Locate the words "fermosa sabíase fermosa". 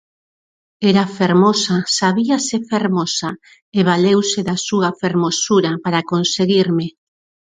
1.19-3.29